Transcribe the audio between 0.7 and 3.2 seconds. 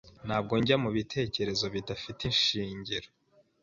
mubitekerezo bidafite ishingiro.